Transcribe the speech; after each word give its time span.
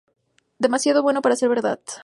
Demasiado 0.57 1.03
bueno 1.03 1.21
para 1.21 1.35
ser 1.35 1.49
verdad. 1.49 1.79